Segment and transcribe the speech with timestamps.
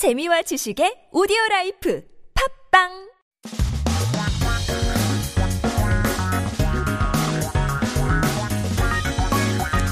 [0.00, 2.00] 재미와 지식의 오디오 라이프
[2.32, 2.88] 팝빵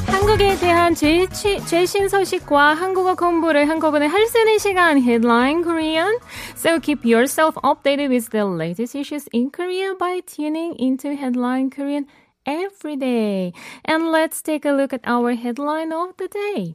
[0.07, 6.17] 한국에 대한 제일 취, 최신 소식과 한국어 공부를 한꺼번에 할 수 있는 시간 Headline Korean.
[6.57, 12.07] So keep yourself updated with the latest issues in Korea by tuning into Headline Korean
[12.47, 13.53] every day.
[13.85, 16.73] And let's take a look at our headline of the day.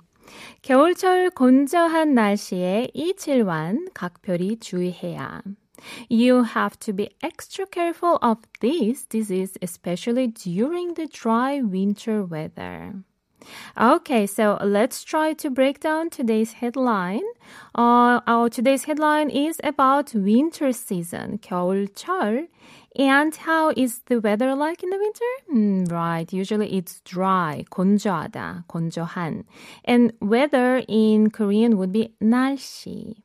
[0.61, 5.41] 겨울철 건조한 날씨에 이칠환 각별히 주의해야.
[6.09, 13.03] You have to be extra careful of this disease, especially during the dry winter weather.
[13.80, 17.22] Okay, so let's try to break down today's headline.
[17.74, 22.48] Uh, our today's headline is about winter season, 겨울철.
[22.98, 25.32] And how is the weather like in the winter?
[25.54, 29.44] Mm, right, usually it's dry, 건조하다, 건조한.
[29.84, 33.22] And weather in Korean would be 날씨.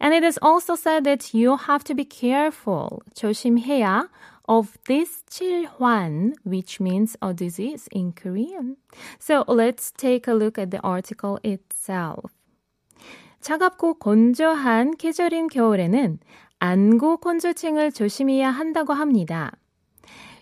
[0.00, 4.08] And it is also said that you have to be careful, 조심해야,
[4.47, 8.77] of this 칠환, which means a disease in Korean.
[9.19, 12.31] So let's take a look at the article itself.
[13.41, 16.19] 차갑고 건조한 계절인 겨울에는
[16.59, 19.51] 안구 건조증을 조심해야 한다고 합니다.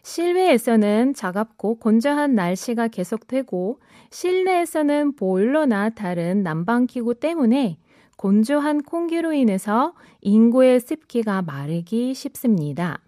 [0.04, 3.80] 실외에서는 차갑고 건조한 날씨가 계속되고
[4.12, 7.80] 실내에서는 보일러나 다른 난방기구 때문에
[8.18, 13.05] 건조한 공기로 인해서 인구의 습기가 마르기 쉽습니다.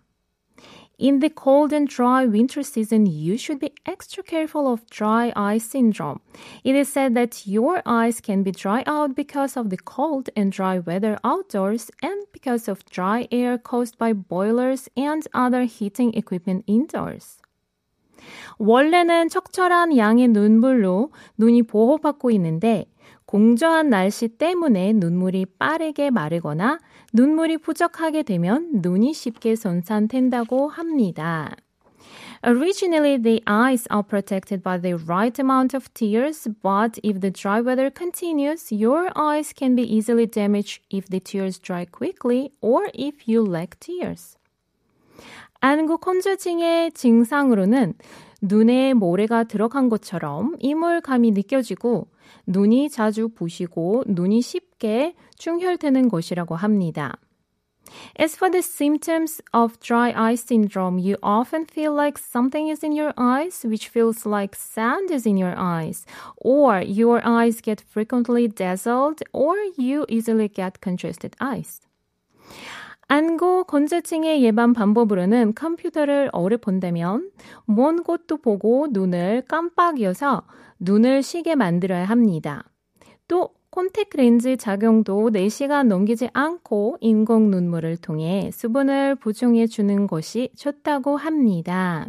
[0.98, 5.60] In the cold and dry winter season, you should be extra careful of dry eye
[5.60, 6.22] syndrome.
[6.64, 10.52] It is said that your eyes can be dry out because of the cold and
[10.52, 16.64] dry weather outdoors and because of dry air caused by boilers and other heating equipment
[16.66, 17.44] indoors.
[18.58, 22.86] 원래는 척철한 양의 눈물로 눈이 보호받고 있는데
[23.26, 26.80] 공조한 날씨 때문에 눈물이 빠르게 마르거나
[27.14, 31.56] 눈물이 부족하게 되면 눈이 쉽게 손상된다고 합니다.
[32.44, 37.60] Originally, the eyes are protected by the right amount of tears, but if the dry
[37.60, 43.28] weather continues, your eyes can be easily damaged if the tears dry quickly or if
[43.28, 44.38] you lack tears.
[45.60, 47.94] 안구 건조증의 증상으로는
[48.42, 52.08] 눈에 모래가 들어간 것처럼 이물감이 느껴지고
[52.46, 57.18] 눈이 자주 부시고 눈이 쉽게 충혈되는 것이라고 합니다.
[58.20, 62.92] As for the symptoms of dry eye syndrome, you often feel like something is in
[62.92, 66.06] your eyes, which feels like sand is in your eyes,
[66.38, 71.80] or your eyes get frequently dazzled, or you easily get congested eyes.
[73.10, 77.32] 안구 건조증의 예방 방법으로는 컴퓨터를 오래 본다면
[77.66, 80.44] 먼 곳도 보고 눈을 깜빡여서
[80.80, 82.66] 눈을 쉬게 만들어야 합니다.
[83.30, 91.16] 또 콘택트 렌즈 작용도 4시간 넘기지 않고 인공 눈물을 통해 수분을 보충해 주는 것이 좋다고
[91.16, 92.08] 합니다.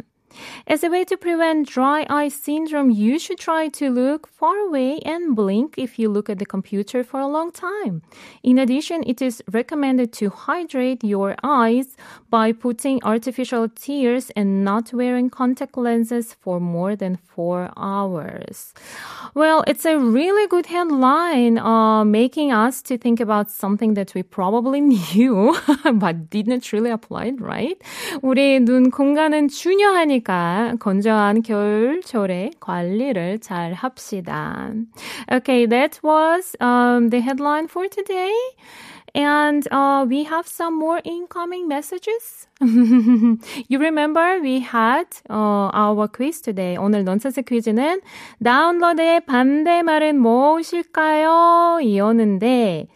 [0.66, 4.98] As a way to prevent dry eye syndrome, you should try to look far away
[5.04, 8.02] and blink if you look at the computer for a long time.
[8.42, 11.96] In addition, it is recommended to hydrate your eyes
[12.30, 18.72] by putting artificial tears and not wearing contact lenses for more than four hours.
[19.34, 24.22] Well, it's a really good headline, uh, making us to think about something that we
[24.22, 25.54] probably knew,
[25.94, 27.76] but didn't really apply, right?
[28.22, 34.71] 우리 눈 공간은 중요하니까 하니까 건조한 겨울철에 관리를 잘 합시다.
[35.31, 38.33] Okay, that was um, the headline for today.
[39.15, 42.47] And uh, we have some more incoming messages.
[42.61, 46.77] you remember we had uh, our quiz today.
[46.77, 48.01] 오늘 넌센스 퀴즈는
[48.43, 51.79] 다운로드의 반대말은 무엇일까요?
[51.81, 52.87] 이었는데,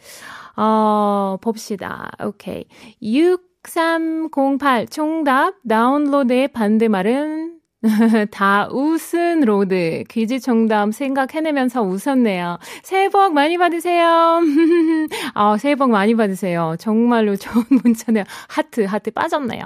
[0.56, 2.12] 어, 봅시다.
[2.24, 2.66] 오케이.
[3.02, 3.53] Okay.
[3.64, 7.54] 6308 총답 다운로드의 반대말은
[8.32, 10.04] 다 웃은 로드.
[10.10, 12.58] 퀴즈 정답 생각해내면서 웃었네요.
[12.82, 14.40] 새해 복 많이 받으세요.
[15.34, 16.76] 아, 새해 복 많이 받으세요.
[16.80, 18.24] 정말로 좋은 문자네요.
[18.48, 19.64] 하트, 하트 빠졌네요.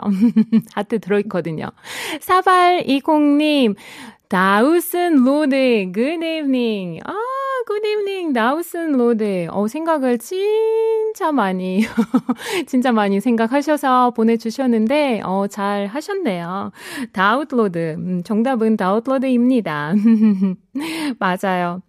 [0.74, 1.68] 하트 들어있거든요.
[2.20, 3.76] 4820님,
[4.30, 5.92] 다 웃은 로드.
[5.94, 7.00] Good.
[7.06, 7.14] 아,
[7.68, 8.32] good evening.
[8.32, 9.48] 나우슨 로드.
[9.52, 11.82] 어, 생각을 진짜 많이,
[12.66, 16.72] 진짜 많이 생각하셔서 보내주셨는데, 어, 잘 하셨네요.
[17.12, 17.96] 다웃로드.
[17.98, 19.94] 음, 정답은 다웃로드입니다.
[21.20, 21.82] 맞아요.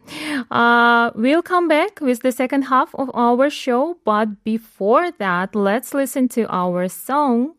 [0.50, 5.94] Uh, we'll come back with the second half of our show, but before that, let's
[5.94, 7.52] listen to our song.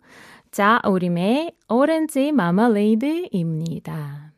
[0.52, 4.30] 자, 우림의 오렌지 마마레이드입니다.